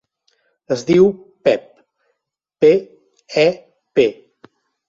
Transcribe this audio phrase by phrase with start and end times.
[0.75, 1.09] Es diu
[1.49, 1.67] Pep:
[2.65, 2.73] pe,
[3.43, 3.47] e,
[4.01, 4.09] pe.